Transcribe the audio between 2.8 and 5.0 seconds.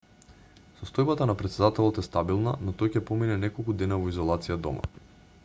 тој ќе помине неколку дена во изолација дома